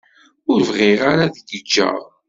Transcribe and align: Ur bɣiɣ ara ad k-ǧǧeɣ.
Ur 0.51 0.59
bɣiɣ 0.69 1.01
ara 1.11 1.23
ad 1.25 1.35
k-ǧǧeɣ. 1.47 1.99